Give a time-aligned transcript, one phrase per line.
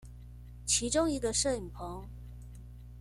[0.65, 2.09] 其中一個攝影棚